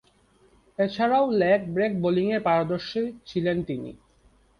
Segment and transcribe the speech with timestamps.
[0.79, 3.91] এছাড়াও, leg break বোলিংয়ে পারদর্শী ছিলেন তিনি।